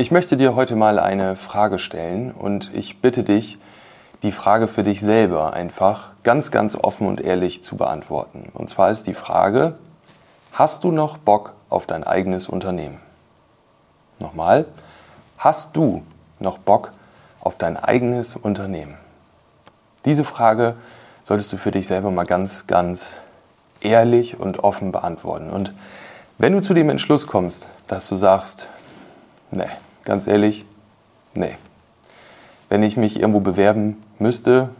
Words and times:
Ich 0.00 0.10
möchte 0.10 0.38
dir 0.38 0.56
heute 0.56 0.76
mal 0.76 0.98
eine 0.98 1.36
Frage 1.36 1.78
stellen 1.78 2.30
und 2.30 2.70
ich 2.72 3.02
bitte 3.02 3.22
dich, 3.22 3.58
die 4.22 4.32
Frage 4.32 4.66
für 4.66 4.82
dich 4.82 5.02
selber 5.02 5.52
einfach 5.52 6.12
ganz, 6.22 6.50
ganz 6.50 6.74
offen 6.74 7.06
und 7.06 7.20
ehrlich 7.20 7.62
zu 7.62 7.76
beantworten. 7.76 8.48
Und 8.54 8.70
zwar 8.70 8.90
ist 8.90 9.06
die 9.08 9.12
Frage, 9.12 9.74
hast 10.54 10.84
du 10.84 10.90
noch 10.90 11.18
Bock 11.18 11.52
auf 11.68 11.84
dein 11.84 12.02
eigenes 12.02 12.48
Unternehmen? 12.48 12.98
Nochmal, 14.18 14.64
hast 15.36 15.76
du 15.76 16.02
noch 16.38 16.56
Bock 16.56 16.92
auf 17.42 17.58
dein 17.58 17.76
eigenes 17.76 18.36
Unternehmen? 18.36 18.94
Diese 20.06 20.24
Frage 20.24 20.76
solltest 21.24 21.52
du 21.52 21.58
für 21.58 21.72
dich 21.72 21.86
selber 21.86 22.10
mal 22.10 22.24
ganz, 22.24 22.66
ganz 22.66 23.18
ehrlich 23.82 24.40
und 24.40 24.64
offen 24.64 24.92
beantworten. 24.92 25.50
Und 25.50 25.74
wenn 26.38 26.54
du 26.54 26.62
zu 26.62 26.72
dem 26.72 26.88
Entschluss 26.88 27.26
kommst, 27.26 27.68
dass 27.86 28.08
du 28.08 28.16
sagst, 28.16 28.66
nee, 29.50 29.68
ganz 30.04 30.26
ehrlich, 30.26 30.64
nee. 31.34 31.56
Wenn 32.68 32.82
ich 32.82 32.96
mich 32.96 33.18
irgendwo 33.18 33.40
bewerben 33.40 34.02
müsste, 34.18 34.70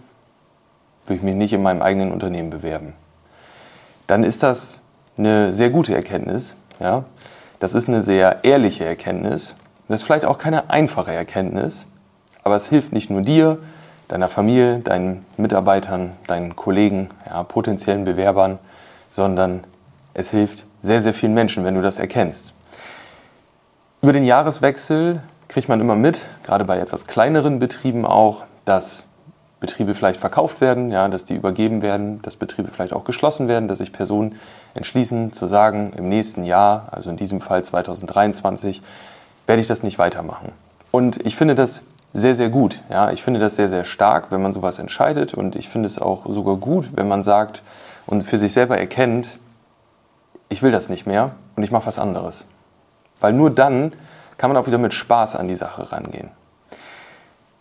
würde 1.06 1.16
ich 1.16 1.22
mich 1.22 1.34
nicht 1.34 1.52
in 1.52 1.62
meinem 1.62 1.82
eigenen 1.82 2.12
Unternehmen 2.12 2.50
bewerben. 2.50 2.94
Dann 4.06 4.22
ist 4.22 4.42
das 4.42 4.82
eine 5.16 5.52
sehr 5.52 5.70
gute 5.70 5.94
Erkenntnis. 5.94 6.54
Ja? 6.78 7.04
Das 7.58 7.74
ist 7.74 7.88
eine 7.88 8.00
sehr 8.00 8.44
ehrliche 8.44 8.84
Erkenntnis. 8.84 9.54
Das 9.88 10.00
ist 10.00 10.06
vielleicht 10.06 10.24
auch 10.24 10.38
keine 10.38 10.70
einfache 10.70 11.12
Erkenntnis, 11.12 11.84
aber 12.44 12.54
es 12.54 12.68
hilft 12.68 12.92
nicht 12.92 13.10
nur 13.10 13.22
dir, 13.22 13.58
deiner 14.08 14.28
Familie, 14.28 14.78
deinen 14.78 15.24
Mitarbeitern, 15.36 16.12
deinen 16.26 16.56
Kollegen, 16.56 17.10
ja, 17.26 17.42
potenziellen 17.42 18.04
Bewerbern, 18.04 18.58
sondern 19.08 19.60
es 20.14 20.30
hilft 20.30 20.64
sehr, 20.82 21.00
sehr 21.00 21.14
vielen 21.14 21.34
Menschen, 21.34 21.64
wenn 21.64 21.74
du 21.74 21.82
das 21.82 21.98
erkennst. 21.98 22.52
Über 24.02 24.14
den 24.14 24.24
Jahreswechsel 24.24 25.22
kriegt 25.48 25.68
man 25.68 25.78
immer 25.78 25.94
mit, 25.94 26.24
gerade 26.42 26.64
bei 26.64 26.78
etwas 26.78 27.06
kleineren 27.06 27.58
Betrieben 27.58 28.06
auch, 28.06 28.44
dass 28.64 29.04
Betriebe 29.60 29.94
vielleicht 29.94 30.18
verkauft 30.18 30.62
werden, 30.62 30.90
ja, 30.90 31.06
dass 31.08 31.26
die 31.26 31.34
übergeben 31.34 31.82
werden, 31.82 32.22
dass 32.22 32.36
Betriebe 32.36 32.70
vielleicht 32.70 32.94
auch 32.94 33.04
geschlossen 33.04 33.46
werden, 33.46 33.68
dass 33.68 33.76
sich 33.76 33.92
Personen 33.92 34.36
entschließen 34.72 35.32
zu 35.32 35.46
sagen, 35.46 35.92
im 35.98 36.08
nächsten 36.08 36.44
Jahr, 36.44 36.88
also 36.92 37.10
in 37.10 37.18
diesem 37.18 37.42
Fall 37.42 37.62
2023, 37.62 38.80
werde 39.46 39.60
ich 39.60 39.68
das 39.68 39.82
nicht 39.82 39.98
weitermachen. 39.98 40.52
Und 40.90 41.24
ich 41.26 41.36
finde 41.36 41.54
das 41.54 41.82
sehr, 42.14 42.34
sehr 42.34 42.48
gut. 42.48 42.80
Ja, 42.88 43.10
ich 43.10 43.22
finde 43.22 43.38
das 43.38 43.56
sehr, 43.56 43.68
sehr 43.68 43.84
stark, 43.84 44.30
wenn 44.30 44.40
man 44.40 44.54
sowas 44.54 44.78
entscheidet. 44.78 45.34
Und 45.34 45.56
ich 45.56 45.68
finde 45.68 45.86
es 45.86 45.98
auch 45.98 46.24
sogar 46.24 46.56
gut, 46.56 46.88
wenn 46.96 47.06
man 47.06 47.22
sagt 47.22 47.62
und 48.06 48.22
für 48.22 48.38
sich 48.38 48.54
selber 48.54 48.78
erkennt, 48.78 49.28
ich 50.48 50.62
will 50.62 50.70
das 50.70 50.88
nicht 50.88 51.06
mehr 51.06 51.32
und 51.54 51.64
ich 51.64 51.70
mache 51.70 51.86
was 51.86 51.98
anderes. 51.98 52.46
Weil 53.20 53.32
nur 53.32 53.50
dann 53.50 53.92
kann 54.38 54.50
man 54.50 54.56
auch 54.56 54.66
wieder 54.66 54.78
mit 54.78 54.94
Spaß 54.94 55.36
an 55.36 55.48
die 55.48 55.54
Sache 55.54 55.92
rangehen. 55.92 56.30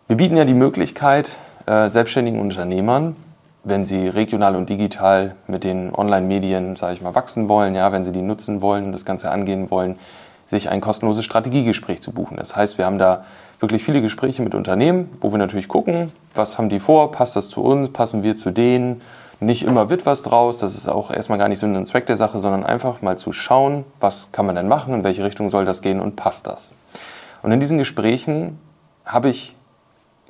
Wir 0.08 0.18
bieten 0.18 0.38
ja 0.38 0.46
die 0.46 0.54
Möglichkeit, 0.54 1.36
äh, 1.66 1.90
selbstständigen 1.90 2.40
Unternehmern, 2.40 3.16
wenn 3.64 3.86
sie 3.86 4.08
regional 4.08 4.56
und 4.56 4.70
digital 4.70 5.36
mit 5.48 5.64
den 5.64 5.94
Online-Medien, 5.94 6.78
sage 6.78 6.94
ich 6.94 7.02
mal, 7.02 7.14
wachsen 7.14 7.50
wollen, 7.50 7.76
ja, 7.76 7.92
wenn 7.92 8.06
sie 8.06 8.12
die 8.12 8.22
nutzen 8.22 8.62
wollen 8.62 8.86
und 8.86 8.92
das 8.94 9.06
Ganze 9.06 9.30
angehen 9.30 9.70
wollen, 9.70 10.00
sich 10.46 10.70
ein 10.70 10.82
kostenloses 10.82 11.26
Strategiegespräch 11.26 12.02
zu 12.02 12.12
buchen. 12.12 12.38
Das 12.38 12.56
heißt, 12.56 12.78
wir 12.78 12.86
haben 12.86 12.98
da 12.98 13.26
wirklich 13.60 13.84
viele 13.84 14.02
Gespräche 14.02 14.42
mit 14.42 14.56
Unternehmen, 14.56 15.10
wo 15.20 15.32
wir 15.32 15.38
natürlich 15.38 15.68
gucken, 15.68 16.12
was 16.34 16.58
haben 16.58 16.70
die 16.70 16.80
vor, 16.80 17.12
passt 17.12 17.36
das 17.36 17.50
zu 17.50 17.62
uns, 17.62 17.92
passen 17.92 18.24
wir 18.24 18.36
zu 18.36 18.50
denen 18.52 19.02
nicht 19.40 19.64
immer 19.64 19.90
wird 19.90 20.06
was 20.06 20.22
draus, 20.22 20.58
das 20.58 20.76
ist 20.76 20.88
auch 20.88 21.12
erstmal 21.12 21.40
gar 21.40 21.48
nicht 21.48 21.59
so 21.59 21.66
ein 21.66 21.86
Zweck 21.86 22.06
der 22.06 22.18
Sache, 22.18 22.40
sondern 22.40 22.66
einfach 22.66 23.02
mal 23.02 23.18
zu 23.18 23.32
schauen, 23.32 23.86
was 24.00 24.31
kann 24.31 24.46
man 24.46 24.56
denn 24.56 24.68
machen, 24.68 24.94
in 24.94 25.04
welche 25.04 25.23
Richtung 25.23 25.50
soll 25.50 25.66
das 25.66 25.81
gehen 25.81 26.00
und 26.00 26.16
passt 26.16 26.48
das. 26.48 26.73
Und 27.42 27.52
in 27.52 27.59
diesen 27.59 27.78
Gesprächen 27.78 28.59
habe 29.06 29.30
ich 29.30 29.56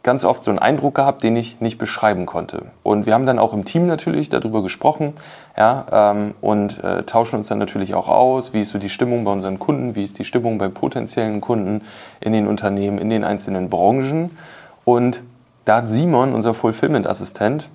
ganz 0.03 0.23
oft 0.23 0.43
so 0.43 0.51
einen 0.51 0.59
Eindruck 0.59 0.95
gehabt, 0.95 1.23
den 1.23 1.35
ich 1.35 1.59
nicht 1.59 1.77
beschreiben 1.77 2.25
konnte. 2.25 2.63
Und 2.83 3.05
wir 3.05 3.13
haben 3.13 3.25
dann 3.25 3.39
auch 3.39 3.53
im 3.53 3.65
Team 3.65 3.87
natürlich 3.87 4.29
darüber 4.29 4.63
gesprochen 4.63 5.13
ja, 5.57 5.85
ähm, 5.91 6.35
und 6.41 6.81
äh, 6.83 7.03
tauschen 7.03 7.35
uns 7.35 7.47
dann 7.47 7.57
natürlich 7.57 7.93
auch 7.95 8.07
aus, 8.07 8.53
wie 8.53 8.61
ist 8.61 8.71
so 8.71 8.79
die 8.79 8.89
Stimmung 8.89 9.25
bei 9.25 9.31
unseren 9.31 9.59
Kunden, 9.59 9.95
wie 9.95 10.03
ist 10.03 10.19
die 10.19 10.23
Stimmung 10.23 10.57
bei 10.57 10.69
potenziellen 10.69 11.41
Kunden 11.41 11.81
in 12.21 12.33
den 12.33 12.47
Unternehmen, 12.47 12.97
in 12.97 13.09
den 13.09 13.23
einzelnen 13.23 13.69
Branchen. 13.69 14.37
Und 14.85 15.21
da 15.65 15.77
hat 15.77 15.89
Simon, 15.89 16.33
unser 16.33 16.53
Fulfillment-Assistent, 16.53 17.69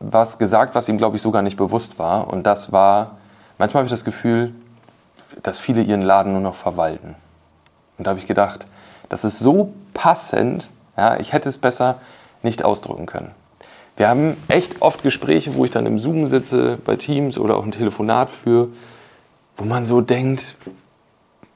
was 0.00 0.38
gesagt, 0.38 0.74
was 0.74 0.88
ihm, 0.88 0.98
glaube 0.98 1.16
ich, 1.16 1.22
so 1.22 1.30
gar 1.30 1.42
nicht 1.42 1.56
bewusst 1.56 1.98
war. 1.98 2.28
Und 2.28 2.44
das 2.44 2.72
war, 2.72 3.18
manchmal 3.58 3.80
habe 3.80 3.86
ich 3.86 3.92
das 3.92 4.04
Gefühl, 4.04 4.54
dass 5.42 5.58
viele 5.58 5.82
ihren 5.82 6.02
Laden 6.02 6.32
nur 6.32 6.40
noch 6.40 6.54
verwalten. 6.54 7.14
Und 7.96 8.06
da 8.06 8.10
habe 8.10 8.20
ich 8.20 8.26
gedacht, 8.26 8.66
das 9.08 9.24
ist 9.24 9.38
so 9.38 9.72
passend, 9.94 10.68
ja, 10.96 11.18
ich 11.18 11.32
hätte 11.32 11.48
es 11.48 11.58
besser 11.58 11.96
nicht 12.42 12.64
ausdrücken 12.64 13.06
können. 13.06 13.32
Wir 13.96 14.08
haben 14.08 14.36
echt 14.46 14.80
oft 14.80 15.02
Gespräche, 15.02 15.56
wo 15.56 15.64
ich 15.64 15.72
dann 15.72 15.86
im 15.86 15.98
Zoom 15.98 16.26
sitze, 16.26 16.78
bei 16.84 16.94
Teams 16.94 17.36
oder 17.36 17.56
auch 17.56 17.64
ein 17.64 17.72
Telefonat 17.72 18.30
führe, 18.30 18.68
wo 19.56 19.64
man 19.64 19.84
so 19.86 20.00
denkt, 20.00 20.54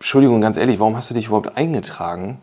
Entschuldigung, 0.01 0.41
ganz 0.41 0.57
ehrlich, 0.57 0.81
warum 0.81 0.97
hast 0.97 1.11
du 1.11 1.15
dich 1.15 1.27
überhaupt 1.29 1.57
eingetragen? 1.57 2.39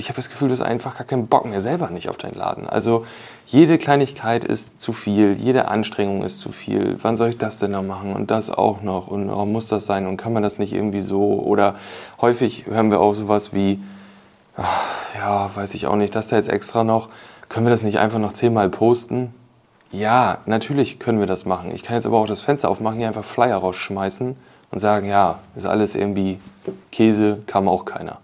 Ich 0.00 0.08
habe 0.08 0.16
das 0.16 0.30
Gefühl, 0.30 0.48
du 0.48 0.52
hast 0.52 0.62
einfach 0.62 0.96
gar 0.96 1.06
keinen 1.06 1.26
Bock 1.26 1.44
mehr 1.44 1.60
selber 1.60 1.90
nicht 1.90 2.08
auf 2.08 2.16
deinen 2.16 2.34
Laden. 2.34 2.68
Also 2.68 3.06
jede 3.46 3.76
Kleinigkeit 3.76 4.44
ist 4.44 4.80
zu 4.80 4.92
viel, 4.92 5.34
jede 5.34 5.68
Anstrengung 5.68 6.24
ist 6.24 6.38
zu 6.38 6.50
viel. 6.50 6.96
Wann 7.02 7.16
soll 7.16 7.28
ich 7.28 7.38
das 7.38 7.58
denn 7.58 7.72
noch 7.72 7.82
machen 7.82 8.14
und 8.14 8.30
das 8.30 8.50
auch 8.50 8.80
noch 8.80 9.08
und 9.08 9.28
oh, 9.30 9.44
muss 9.44 9.68
das 9.68 9.86
sein 9.86 10.06
und 10.06 10.16
kann 10.16 10.32
man 10.32 10.42
das 10.42 10.58
nicht 10.58 10.72
irgendwie 10.72 11.02
so? 11.02 11.40
Oder 11.40 11.76
häufig 12.20 12.66
hören 12.66 12.90
wir 12.90 12.98
auch 13.00 13.14
sowas 13.14 13.52
wie, 13.52 13.78
ach, 14.56 15.14
ja, 15.14 15.54
weiß 15.54 15.74
ich 15.74 15.86
auch 15.86 15.96
nicht, 15.96 16.14
das 16.14 16.28
da 16.28 16.36
jetzt 16.36 16.48
extra 16.48 16.82
noch, 16.82 17.10
können 17.50 17.66
wir 17.66 17.70
das 17.70 17.82
nicht 17.82 17.98
einfach 17.98 18.18
noch 18.18 18.32
zehnmal 18.32 18.70
posten? 18.70 19.34
Ja, 19.92 20.38
natürlich 20.46 20.98
können 20.98 21.20
wir 21.20 21.26
das 21.26 21.44
machen. 21.44 21.72
Ich 21.74 21.82
kann 21.82 21.96
jetzt 21.96 22.06
aber 22.06 22.16
auch 22.16 22.26
das 22.26 22.40
Fenster 22.40 22.70
aufmachen, 22.70 22.96
hier 22.98 23.08
einfach 23.08 23.24
Flyer 23.24 23.58
rausschmeißen 23.58 24.36
und 24.70 24.78
sagen, 24.78 25.08
ja, 25.08 25.40
ist 25.56 25.66
alles 25.66 25.94
irgendwie 25.94 26.38
Käse, 26.90 27.42
kam 27.46 27.68
auch 27.68 27.84
keiner. 27.84 28.18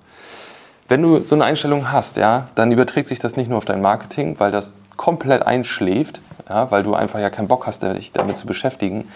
Wenn 0.88 1.02
du 1.02 1.18
so 1.18 1.34
eine 1.34 1.44
Einstellung 1.44 1.90
hast, 1.90 2.16
ja, 2.16 2.48
dann 2.54 2.70
überträgt 2.70 3.08
sich 3.08 3.18
das 3.18 3.36
nicht 3.36 3.48
nur 3.48 3.58
auf 3.58 3.64
dein 3.64 3.82
Marketing, 3.82 4.38
weil 4.38 4.52
das 4.52 4.76
komplett 4.96 5.42
einschläft, 5.42 6.20
ja, 6.48 6.70
weil 6.70 6.82
du 6.82 6.94
einfach 6.94 7.18
ja 7.18 7.28
keinen 7.28 7.48
Bock 7.48 7.66
hast, 7.66 7.82
dich 7.82 8.12
damit 8.12 8.38
zu 8.38 8.46
beschäftigen. 8.46 9.08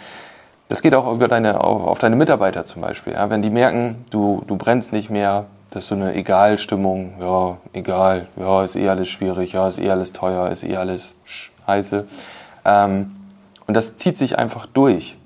Das 0.68 0.82
geht 0.82 0.94
auch 0.94 1.12
über 1.12 1.28
deine, 1.28 1.62
auf 1.62 1.98
deine 1.98 2.16
Mitarbeiter 2.16 2.64
zum 2.64 2.82
Beispiel. 2.82 3.12
Ja. 3.12 3.30
Wenn 3.30 3.42
die 3.42 3.50
merken, 3.50 4.04
du, 4.10 4.42
du 4.46 4.56
brennst 4.56 4.92
nicht 4.92 5.10
mehr, 5.10 5.46
das 5.70 5.84
ist 5.84 5.88
so 5.88 5.94
eine 5.94 6.14
Egal-Stimmung, 6.14 7.14
ja, 7.20 7.56
egal, 7.72 8.26
ja, 8.36 8.62
ist 8.62 8.76
eh 8.76 8.88
alles 8.88 9.08
schwierig, 9.08 9.52
ja, 9.52 9.68
ist 9.68 9.80
eh 9.80 9.90
alles 9.90 10.12
teuer, 10.12 10.48
ist 10.48 10.64
eh 10.64 10.76
alles 10.76 11.16
scheiße. 11.24 12.06
Ähm, 12.64 13.16
und 13.66 13.74
das 13.74 13.96
zieht 13.96 14.18
sich 14.18 14.38
einfach 14.38 14.66
durch. 14.66 15.16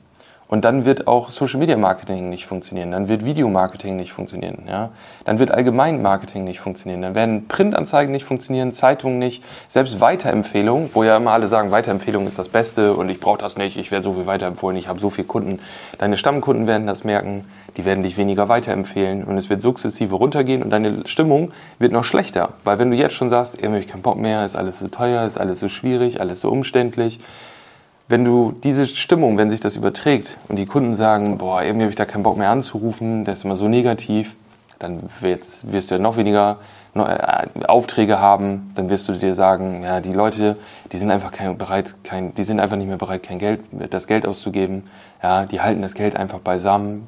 Und 0.47 0.65
dann 0.65 0.85
wird 0.85 1.07
auch 1.07 1.31
Social 1.31 1.59
Media 1.59 1.77
Marketing 1.77 2.29
nicht 2.29 2.47
funktionieren, 2.47 2.91
dann 2.91 3.09
wird 3.09 3.25
Video 3.25 3.49
Marketing 3.49 3.97
nicht 3.97 4.13
funktionieren, 4.13 4.65
ja? 4.69 4.91
dann 5.25 5.39
wird 5.39 5.51
allgemein 5.51 6.03
Marketing 6.03 6.45
nicht 6.45 6.61
funktionieren, 6.61 7.01
dann 7.01 7.15
werden 7.15 7.49
Printanzeigen 7.49 8.13
nicht 8.13 8.25
funktionieren, 8.25 8.73
Zeitungen 8.73 9.19
nicht, 9.19 9.43
selbst 9.69 10.01
Weiterempfehlungen, 10.01 10.91
wo 10.93 11.03
ja 11.03 11.17
immer 11.17 11.33
alle 11.33 11.49
sagen, 11.49 11.71
Weiterempfehlung 11.71 12.27
ist 12.27 12.39
das 12.39 12.51
Beste 12.51 12.93
und 12.93 13.09
ich 13.09 13.21
brauche 13.21 13.39
das 13.39 13.57
nicht, 13.57 13.79
ich 13.79 13.91
werde 13.91 14.05
so 14.05 14.13
viel 14.13 14.27
weiterempfohlen, 14.27 14.77
ich 14.77 14.87
habe 14.87 15.01
so 15.01 15.09
viele 15.09 15.27
Kunden. 15.27 15.61
Deine 15.99 16.19
Stammkunden 16.19 16.67
werden 16.67 16.87
das 16.87 17.05
merken, 17.05 17.47
die 17.79 17.87
werden 17.87 18.03
dich 18.03 18.19
weniger 18.19 18.49
weiterempfehlen 18.51 19.25
und 19.25 19.39
es 19.39 19.49
wird 19.49 19.63
sukzessive 19.63 20.15
runtergehen 20.15 20.63
und 20.63 20.71
deine 20.71 21.07
Stimmung 21.07 21.53
wird 21.79 21.93
noch 21.93 22.05
schlechter, 22.05 22.51
weil 22.65 22.79
wenn 22.79 22.91
du 22.91 22.97
jetzt 22.97 23.15
schon 23.15 23.31
sagst, 23.31 23.55
irgendwie 23.55 23.77
habe 23.77 23.81
ich 23.81 23.89
keinen 23.89 24.03
Bock 24.03 24.19
mehr, 24.19 24.45
ist 24.45 24.57
alles 24.57 24.79
so 24.79 24.89
teuer, 24.89 25.27
ist 25.27 25.39
alles 25.39 25.59
so 25.59 25.69
schwierig, 25.69 26.21
alles 26.21 26.41
so 26.41 26.51
umständlich, 26.51 27.19
wenn 28.09 28.25
du 28.25 28.53
diese 28.63 28.87
Stimmung, 28.87 29.39
wenn 29.39 29.51
sich 29.51 29.61
das 29.61 29.77
überträgt 29.77 30.37
und 30.49 30.59
die 30.59 30.67
Kunden 30.67 30.95
sagen, 30.95 31.39
boah, 31.39 31.63
irgendwie 31.63 31.85
habe 31.85 31.91
ich 31.91 31.97
da 31.97 32.05
keinen 32.05 32.23
Bock 32.23 32.37
mehr 32.37 32.51
anzurufen, 32.51 33.25
der 33.25 33.33
ist 33.33 33.45
immer 33.45 33.57
so 33.57 33.69
negativ, 33.69 34.37
dann 34.79 35.03
wirst, 35.21 35.73
wirst 35.73 35.91
du 35.91 35.95
ja 35.95 36.01
noch 36.01 36.17
weniger 36.17 36.59
äh, 36.95 37.65
Aufträge 37.67 38.21
haben, 38.21 38.71
dann 38.75 38.91
wirst 38.91 39.09
du 39.09 39.13
dir 39.13 39.35
sagen, 39.35 39.83
ja, 39.83 40.01
die 40.01 40.13
Leute, 40.13 40.57
die 40.93 40.99
sind 40.99 41.11
einfach 41.11 41.33
kein, 41.33 41.57
bereit, 41.57 41.95
kein, 42.05 42.35
die 42.35 42.43
sind 42.43 42.61
einfach 42.61 42.77
nicht 42.77 42.89
mehr 42.89 42.99
bereit, 42.99 43.23
kein 43.23 43.39
Geld, 43.39 43.61
das 43.91 44.07
Geld 44.07 44.27
auszugeben. 44.27 44.85
Ja, 45.23 45.47
die 45.47 45.61
halten 45.61 45.83
das 45.83 45.95
Geld 45.95 46.17
einfach 46.17 46.39
beisammen. 46.39 47.07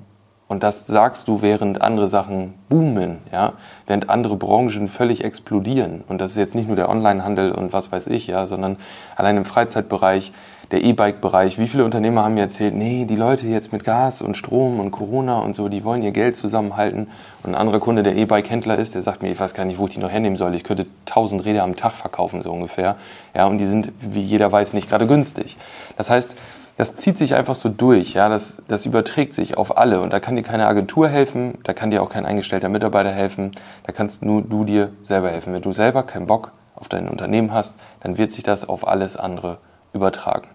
Und 0.49 0.63
das 0.63 0.87
sagst 0.87 1.27
du, 1.27 1.43
während 1.43 1.83
andere 1.83 2.07
Sachen 2.07 2.55
boomen, 2.69 3.19
ja, 3.33 3.55
während 3.87 4.09
andere 4.09 4.37
Branchen 4.37 4.87
völlig 4.87 5.25
explodieren. 5.25 6.05
Und 6.09 6.21
das 6.21 6.31
ist 6.31 6.37
jetzt 6.37 6.55
nicht 6.55 6.69
nur 6.69 6.77
der 6.77 6.89
Onlinehandel 6.89 7.51
und 7.51 7.73
was 7.73 7.91
weiß 7.91 8.07
ich, 8.07 8.29
ja, 8.29 8.47
sondern 8.47 8.77
allein 9.17 9.37
im 9.37 9.45
Freizeitbereich 9.45 10.33
der 10.71 10.83
E-Bike-Bereich. 10.83 11.59
Wie 11.59 11.69
viele 11.69 11.85
Unternehmer 11.85 12.25
haben 12.25 12.35
mir 12.35 12.41
erzählt, 12.41 12.75
nee, 12.75 13.05
die 13.05 13.17
Leute 13.17 13.47
jetzt 13.47 13.73
mit 13.73 13.85
Gas 13.85 14.23
und 14.23 14.37
Strom 14.37 14.81
und 14.81 14.91
Corona 14.91 15.39
und 15.39 15.55
so, 15.55 15.69
die 15.69 15.85
wollen 15.85 16.03
ihr 16.03 16.11
Geld 16.11 16.37
zusammenhalten. 16.37 17.09
Und 17.43 17.51
ein 17.51 17.55
anderer 17.55 17.79
Kunde, 17.79 18.03
der 18.03 18.17
E-Bike-Händler 18.17 18.77
ist, 18.79 18.95
der 18.95 19.03
sagt 19.03 19.23
mir, 19.23 19.31
ich 19.31 19.39
weiß 19.39 19.55
gar 19.55 19.65
nicht, 19.65 19.79
wo 19.79 19.87
ich 19.87 19.95
die 19.95 20.01
noch 20.01 20.11
hernehmen 20.11 20.37
soll. 20.37 20.55
Ich 20.55 20.65
könnte 20.65 20.87
1000 21.07 21.45
Räder 21.45 21.63
am 21.63 21.77
Tag 21.77 21.93
verkaufen, 21.93 22.43
so 22.43 22.53
ungefähr. 22.53 22.97
Ja, 23.35 23.47
und 23.47 23.59
die 23.59 23.67
sind, 23.67 23.93
wie 24.01 24.23
jeder 24.23 24.51
weiß, 24.51 24.73
nicht 24.73 24.89
gerade 24.89 25.07
günstig. 25.07 25.57
Das 25.97 26.11
heißt, 26.11 26.37
das 26.77 26.97
zieht 26.97 27.17
sich 27.17 27.35
einfach 27.35 27.55
so 27.55 27.71
durch, 27.71 28.13
ja, 28.13 28.29
das, 28.29 28.63
das 28.69 28.85
überträgt 28.85 29.33
sich 29.35 29.57
auf 29.57 29.79
alle 29.79 30.03
und 30.03 30.13
da 30.13 30.21
kann 30.21 30.37
dir 30.37 30.43
keine 30.43 30.67
Agentur 30.67 31.09
helfen, 31.09 31.57
da 31.65 31.73
kann 31.73 31.91
dir 31.91 32.03
auch 32.03 32.11
kein 32.11 32.27
eingestellter 32.27 32.69
Mitarbeiter 32.69 33.13
helfen, 33.13 33.53
da 33.87 33.93
kannst 33.93 34.23
nur 34.23 34.43
du 34.43 34.65
dir 34.65 34.91
selber 35.03 35.31
helfen. 35.31 35.55
Wenn 35.55 35.63
du 35.63 35.73
selber 35.73 36.03
keinen 36.03 36.27
Bock 36.27 36.53
auf 36.75 36.89
dein 36.89 37.09
Unternehmen 37.09 37.53
hast, 37.53 37.77
dann 38.01 38.19
wird 38.19 38.33
sich 38.33 38.45
das 38.45 38.69
auf 38.69 38.87
alles 38.87 39.17
andere 39.17 39.57
übertragen. 39.95 40.49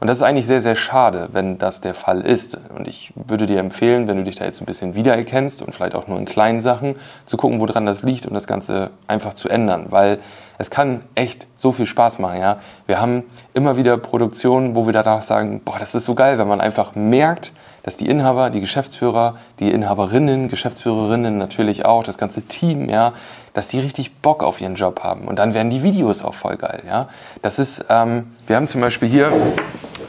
Und 0.00 0.06
das 0.06 0.18
ist 0.18 0.22
eigentlich 0.22 0.46
sehr, 0.46 0.60
sehr 0.60 0.76
schade, 0.76 1.28
wenn 1.32 1.58
das 1.58 1.80
der 1.80 1.94
Fall 1.94 2.20
ist. 2.20 2.58
Und 2.76 2.86
ich 2.86 3.12
würde 3.14 3.46
dir 3.46 3.58
empfehlen, 3.58 4.06
wenn 4.06 4.16
du 4.16 4.24
dich 4.24 4.36
da 4.36 4.44
jetzt 4.44 4.60
ein 4.60 4.66
bisschen 4.66 4.94
wiedererkennst 4.94 5.62
und 5.62 5.74
vielleicht 5.74 5.94
auch 5.94 6.06
nur 6.06 6.18
in 6.18 6.24
kleinen 6.24 6.60
Sachen, 6.60 6.96
zu 7.26 7.36
gucken, 7.36 7.58
woran 7.60 7.86
das 7.86 8.02
liegt 8.02 8.26
und 8.26 8.34
das 8.34 8.46
Ganze 8.46 8.90
einfach 9.08 9.34
zu 9.34 9.48
ändern. 9.48 9.86
Weil 9.90 10.20
es 10.58 10.70
kann 10.70 11.02
echt 11.14 11.46
so 11.54 11.72
viel 11.72 11.86
Spaß 11.86 12.18
machen. 12.18 12.40
Ja? 12.40 12.58
Wir 12.86 13.00
haben 13.00 13.24
immer 13.54 13.76
wieder 13.76 13.96
Produktionen, 13.96 14.74
wo 14.74 14.86
wir 14.86 14.92
danach 14.92 15.22
sagen, 15.22 15.60
boah, 15.64 15.78
das 15.78 15.94
ist 15.94 16.04
so 16.04 16.14
geil, 16.14 16.38
wenn 16.38 16.48
man 16.48 16.60
einfach 16.60 16.94
merkt, 16.94 17.52
dass 17.84 17.96
die 17.96 18.08
Inhaber, 18.08 18.50
die 18.50 18.60
Geschäftsführer, 18.60 19.36
die 19.60 19.70
Inhaberinnen, 19.70 20.48
Geschäftsführerinnen 20.48 21.38
natürlich 21.38 21.84
auch, 21.84 22.02
das 22.02 22.18
ganze 22.18 22.42
Team, 22.42 22.90
ja, 22.90 23.14
dass 23.54 23.68
die 23.68 23.78
richtig 23.80 24.16
Bock 24.16 24.42
auf 24.42 24.60
ihren 24.60 24.74
Job 24.74 25.02
haben. 25.02 25.26
Und 25.26 25.38
dann 25.38 25.54
werden 25.54 25.70
die 25.70 25.82
Videos 25.82 26.22
auch 26.22 26.34
voll 26.34 26.56
geil. 26.56 26.82
Ja? 26.86 27.08
Das 27.40 27.58
ist, 27.58 27.86
ähm, 27.88 28.32
wir 28.46 28.56
haben 28.56 28.68
zum 28.68 28.80
Beispiel 28.80 29.08
hier 29.08 29.32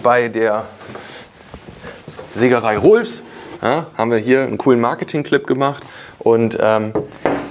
bei 0.04 0.28
der 0.28 0.66
Sägerei 2.34 2.78
Rolfs, 2.78 3.24
ja, 3.62 3.88
haben 3.98 4.12
wir 4.12 4.18
hier 4.18 4.44
einen 4.44 4.58
coolen 4.58 4.80
Marketing-Clip 4.80 5.46
gemacht. 5.46 5.84
Und 6.20 6.58
ähm, 6.62 6.94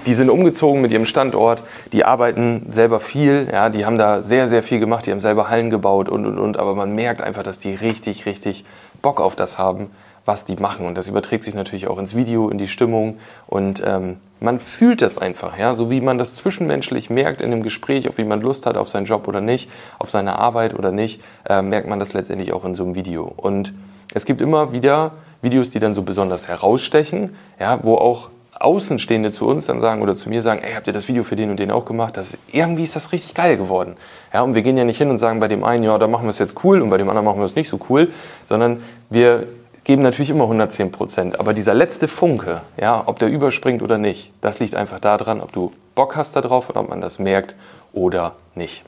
die 0.07 0.15
sind 0.15 0.31
umgezogen 0.31 0.81
mit 0.81 0.93
ihrem 0.93 1.05
Standort, 1.05 1.63
die 1.93 2.05
arbeiten 2.05 2.67
selber 2.71 3.01
viel, 3.01 3.49
ja, 3.51 3.69
die 3.69 3.85
haben 3.85 3.99
da 3.99 4.21
sehr, 4.21 4.47
sehr 4.47 4.63
viel 4.63 4.79
gemacht, 4.79 5.07
die 5.07 5.11
haben 5.11 5.21
selber 5.21 5.49
Hallen 5.49 5.71
gebaut 5.71 6.09
und, 6.09 6.27
und, 6.27 6.39
und, 6.39 6.59
aber 6.59 6.75
man 6.75 6.95
merkt 6.95 7.21
einfach, 7.21 7.43
dass 7.43 7.59
die 7.59 7.75
richtig, 7.75 8.27
richtig 8.27 8.65
Bock 9.03 9.21
auf 9.21 9.37
das 9.37 9.59
haben, 9.59 9.91
was 10.29 10.45
die 10.45 10.57
machen. 10.57 10.87
Und 10.87 10.97
das 10.97 11.09
überträgt 11.09 11.43
sich 11.43 11.55
natürlich 11.55 11.89
auch 11.89 11.99
ins 11.99 12.15
Video, 12.15 12.51
in 12.51 12.59
die 12.59 12.69
Stimmung. 12.69 13.19
Und 13.49 13.83
ähm, 13.85 14.19
man 14.39 14.61
fühlt 14.61 15.03
das 15.03 15.19
einfach, 15.19 15.59
ja, 15.59 15.75
so 15.75 15.91
wie 15.91 16.01
man 16.01 16.19
das 16.19 16.35
zwischenmenschlich 16.35 17.11
merkt 17.11 17.41
in 17.41 17.51
einem 17.51 17.65
Gespräch, 17.65 18.09
wie 18.17 18.25
man 18.25 18.41
Lust 18.41 18.67
hat 18.67 18.77
auf 18.77 18.89
seinen 18.89 19.07
Job 19.07 19.27
oder 19.27 19.41
nicht, 19.41 19.69
auf 19.99 20.11
seine 20.11 20.39
Arbeit 20.39 20.79
oder 20.79 20.93
nicht, 20.93 21.21
äh, 21.49 21.63
merkt 21.63 21.89
man 21.89 21.99
das 21.99 22.13
letztendlich 22.13 22.53
auch 22.53 22.65
in 22.65 22.77
so 22.77 22.85
einem 22.85 22.95
Video. 22.95 23.25
Und 23.25 23.73
es 24.15 24.27
gibt 24.27 24.41
immer 24.41 24.71
wieder 24.71 25.13
Videos, 25.43 25.71
die 25.71 25.81
dann 25.81 25.95
so 25.95 26.03
besonders 26.03 26.47
herausstechen, 26.47 27.35
ja, 27.59 27.81
wo 27.83 27.97
auch 27.97 28.31
Außenstehende 28.61 29.31
zu 29.31 29.47
uns 29.47 29.67
dann 29.67 29.81
sagen 29.81 30.03
oder 30.03 30.17
zu 30.17 30.29
mir 30.29 30.43
sagen, 30.43 30.61
ey, 30.63 30.73
habt 30.75 30.87
ihr 30.89 30.93
das 30.93 31.09
Video 31.09 31.23
für 31.23 31.37
den 31.37 31.51
und 31.51 31.59
den 31.59 31.71
auch 31.71 31.85
gemacht? 31.85 32.17
Das 32.17 32.35
ist, 32.35 32.39
irgendwie 32.53 32.83
ist 32.83 32.97
das 32.97 33.13
richtig 33.13 33.35
geil 33.35 33.57
geworden. 33.57 33.97
Ja, 34.35 34.43
und 34.43 34.55
wir 34.55 34.63
gehen 34.63 34.77
ja 34.77 34.85
nicht 34.85 34.99
hin 34.99 35.11
und 35.11 35.19
sagen 35.19 35.41
bei 35.41 35.49
dem 35.49 35.65
einen, 35.65 35.85
ja, 35.85 35.97
da 35.97 36.09
machen 36.09 36.25
wir 36.25 36.31
es 36.31 36.39
jetzt 36.39 36.65
cool 36.65 36.83
und 36.83 36.91
bei 36.91 36.99
dem 36.99 37.09
anderen 37.09 37.25
machen 37.25 37.39
wir 37.39 37.45
es 37.45 37.55
nicht 37.55 37.69
so 37.69 37.79
cool, 37.89 38.11
sondern 38.47 38.83
wir 39.11 39.47
geben 39.89 40.03
natürlich 40.03 40.29
immer 40.29 40.45
110 40.45 40.93
Prozent. 40.93 41.41
Aber 41.41 41.55
dieser 41.55 41.73
letzte 41.73 42.09
Funke, 42.09 42.61
ja, 42.79 43.03
ob 43.07 43.19
der 43.19 43.31
überspringt 43.31 43.81
oder 43.81 43.97
nicht, 43.97 44.33
das 44.43 44.59
liegt 44.59 44.75
einfach 44.75 45.01
daran, 45.01 45.41
ob 45.41 45.51
du 45.53 45.73
Bock 45.95 46.15
hast 46.15 46.37
darauf 46.37 46.69
und 46.69 46.77
ob 46.77 46.91
man 46.91 47.01
das 47.01 47.19
merkt 47.19 47.55
oder 47.95 48.35
nicht. 48.55 48.85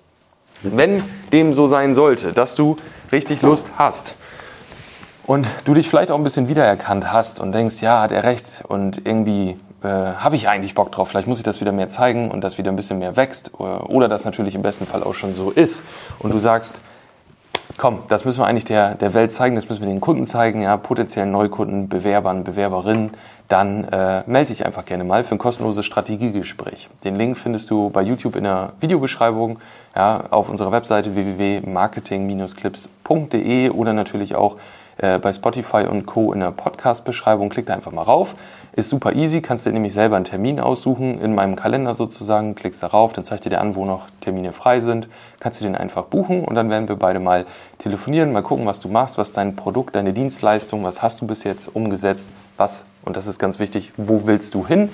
Wenn 0.62 1.02
dem 1.32 1.52
so 1.52 1.66
sein 1.66 1.94
sollte, 1.94 2.34
dass 2.34 2.54
du 2.54 2.76
richtig 3.12 3.40
Lust 3.40 3.70
hast 3.78 4.14
und 5.26 5.46
du 5.64 5.72
dich 5.72 5.88
vielleicht 5.88 6.10
auch 6.10 6.18
ein 6.18 6.22
bisschen 6.22 6.48
wiedererkannt 6.48 7.10
hast 7.10 7.40
und 7.40 7.52
denkst, 7.52 7.80
ja, 7.80 8.02
hat 8.02 8.12
er 8.12 8.24
recht 8.24 8.62
und 8.68 9.06
irgendwie 9.06 9.56
äh, 9.82 9.88
habe 9.88 10.36
ich 10.36 10.50
eigentlich 10.50 10.74
Bock 10.74 10.92
drauf, 10.92 11.08
vielleicht 11.08 11.26
muss 11.26 11.38
ich 11.38 11.44
das 11.44 11.62
wieder 11.62 11.72
mehr 11.72 11.88
zeigen 11.88 12.30
und 12.30 12.44
das 12.44 12.58
wieder 12.58 12.70
ein 12.70 12.76
bisschen 12.76 12.98
mehr 12.98 13.16
wächst 13.16 13.58
oder, 13.58 13.88
oder 13.88 14.06
das 14.06 14.26
natürlich 14.26 14.54
im 14.54 14.60
besten 14.60 14.84
Fall 14.84 15.02
auch 15.02 15.14
schon 15.14 15.32
so 15.32 15.50
ist 15.50 15.82
und 16.18 16.34
du 16.34 16.38
sagst, 16.38 16.82
komm, 17.80 18.00
das 18.08 18.26
müssen 18.26 18.40
wir 18.40 18.46
eigentlich 18.46 18.66
der, 18.66 18.94
der 18.94 19.14
Welt 19.14 19.32
zeigen, 19.32 19.56
das 19.56 19.68
müssen 19.68 19.80
wir 19.80 19.88
den 19.88 20.00
Kunden 20.00 20.26
zeigen, 20.26 20.60
ja, 20.60 20.76
potenziellen 20.76 21.30
Neukunden, 21.30 21.88
Bewerbern, 21.88 22.44
Bewerberinnen, 22.44 23.10
dann 23.48 23.84
äh, 23.84 24.22
melde 24.26 24.48
dich 24.48 24.66
einfach 24.66 24.84
gerne 24.84 25.02
mal 25.02 25.24
für 25.24 25.34
ein 25.34 25.38
kostenloses 25.38 25.86
Strategiegespräch. 25.86 26.90
Den 27.04 27.16
Link 27.16 27.38
findest 27.38 27.70
du 27.70 27.88
bei 27.88 28.02
YouTube 28.02 28.36
in 28.36 28.44
der 28.44 28.74
Videobeschreibung, 28.80 29.58
ja, 29.94 30.24
auf 30.30 30.48
unserer 30.48 30.72
Webseite 30.72 31.14
www.marketing-clips.de 31.14 33.70
oder 33.70 33.92
natürlich 33.92 34.34
auch 34.34 34.56
äh, 34.98 35.18
bei 35.18 35.32
Spotify 35.32 35.86
und 35.88 36.06
Co. 36.06 36.32
in 36.32 36.40
der 36.40 36.50
Podcast-Beschreibung. 36.50 37.48
Klick 37.48 37.66
da 37.66 37.74
einfach 37.74 37.92
mal 37.92 38.02
rauf. 38.02 38.34
Ist 38.72 38.90
super 38.90 39.14
easy, 39.14 39.40
kannst 39.40 39.66
dir 39.66 39.72
nämlich 39.72 39.92
selber 39.92 40.16
einen 40.16 40.24
Termin 40.24 40.60
aussuchen, 40.60 41.20
in 41.20 41.34
meinem 41.34 41.56
Kalender 41.56 41.94
sozusagen, 41.94 42.54
klickst 42.54 42.82
darauf, 42.82 43.12
dann 43.12 43.24
zeigt 43.24 43.44
dir 43.44 43.60
an, 43.60 43.74
wo 43.74 43.84
noch 43.84 44.06
Termine 44.20 44.52
frei 44.52 44.78
sind, 44.78 45.08
kannst 45.40 45.60
du 45.60 45.64
den 45.64 45.74
einfach 45.74 46.04
buchen 46.04 46.44
und 46.44 46.54
dann 46.54 46.70
werden 46.70 46.88
wir 46.88 46.96
beide 46.96 47.18
mal 47.18 47.46
telefonieren, 47.78 48.30
mal 48.30 48.42
gucken, 48.42 48.66
was 48.66 48.78
du 48.78 48.88
machst, 48.88 49.18
was 49.18 49.32
dein 49.32 49.56
Produkt, 49.56 49.96
deine 49.96 50.12
Dienstleistung, 50.12 50.84
was 50.84 51.02
hast 51.02 51.20
du 51.20 51.26
bis 51.26 51.42
jetzt 51.42 51.74
umgesetzt, 51.74 52.30
was, 52.58 52.86
und 53.04 53.16
das 53.16 53.26
ist 53.26 53.40
ganz 53.40 53.58
wichtig, 53.58 53.92
wo 53.96 54.26
willst 54.26 54.54
du 54.54 54.64
hin 54.64 54.90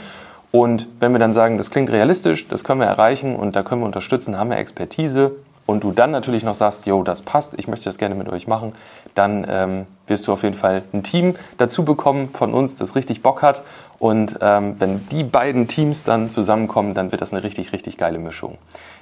und 0.56 0.87
wenn 1.00 1.12
wir 1.12 1.19
dann 1.19 1.32
sagen, 1.32 1.58
das 1.58 1.70
klingt 1.70 1.91
realistisch, 1.91 2.49
das 2.49 2.64
können 2.64 2.81
wir 2.81 2.87
erreichen 2.87 3.37
und 3.37 3.56
da 3.56 3.62
können 3.62 3.82
wir 3.82 3.87
unterstützen, 3.87 4.38
haben 4.38 4.50
wir 4.50 4.58
Expertise, 4.58 5.32
und 5.67 5.82
du 5.82 5.91
dann 5.91 6.12
natürlich 6.12 6.44
noch 6.44 6.55
sagst, 6.55 6.87
jo, 6.87 7.03
das 7.03 7.23
passt, 7.23 7.58
ich 7.58 7.67
möchte 7.67 7.87
das 7.87 7.99
gerne 7.99 8.14
mit 8.14 8.29
euch 8.29 8.47
machen, 8.47 8.73
dann 9.14 9.44
ähm, 9.50 9.87
wirst 10.06 10.26
du 10.29 10.32
auf 10.32 10.44
jeden 10.44 10.55
Fall 10.55 10.85
ein 10.94 11.03
Team 11.03 11.35
dazu 11.58 11.85
bekommen 11.85 12.29
von 12.29 12.55
uns, 12.55 12.76
das 12.76 12.94
richtig 12.94 13.20
Bock 13.23 13.43
hat. 13.43 13.62
Und 13.99 14.38
ähm, 14.43 14.76
wenn 14.79 15.08
die 15.08 15.25
beiden 15.25 15.67
Teams 15.67 16.05
dann 16.05 16.31
zusammenkommen, 16.31 16.94
dann 16.94 17.11
wird 17.11 17.20
das 17.20 17.32
eine 17.32 17.43
richtig, 17.43 17.73
richtig 17.73 17.97
geile 17.97 18.19
Mischung. 18.20 18.58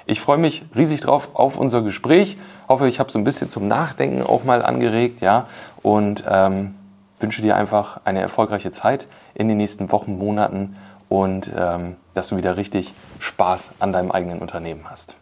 Ich 0.07 0.23
freue 0.23 0.39
mich 0.39 0.65
riesig 0.75 1.03
drauf 1.03 1.31
auf 1.35 1.59
unser 1.59 1.83
Gespräch. 1.83 2.39
Hoffe, 2.67 2.89
ich 2.89 2.99
habe 2.99 3.11
so 3.11 3.19
ein 3.19 3.25
bisschen 3.25 3.51
zum 3.51 3.69
Nachdenken 3.69 4.23
auch 4.23 4.45
mal 4.45 4.65
angeregt, 4.65 5.21
ja. 5.21 5.47
Und 5.83 6.25
ähm, 6.27 6.75
wünsche 7.21 7.43
dir 7.43 7.57
einfach 7.57 8.01
eine 8.05 8.21
erfolgreiche 8.21 8.73
Zeit 8.73 9.07
in 9.35 9.49
den 9.49 9.59
nächsten 9.59 9.93
Wochen, 9.93 10.17
Monaten 10.17 10.77
und 11.15 11.51
ähm, 11.57 11.97
dass 12.15 12.29
du 12.29 12.37
wieder 12.37 12.57
richtig 12.57 12.93
Spaß 13.21 13.71
an 13.79 13.93
deinem 13.93 14.11
eigenen 14.11 14.41
Unternehmen 14.41 14.91
hast. 14.91 15.15